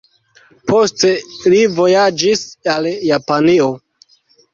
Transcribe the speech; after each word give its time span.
Poste 0.69 1.09
li 1.53 1.59
vojaĝis 1.79 2.41
al 2.77 2.89
Japanio. 3.09 3.69